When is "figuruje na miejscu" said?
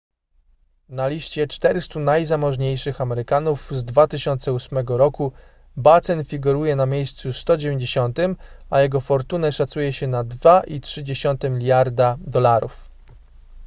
6.23-7.33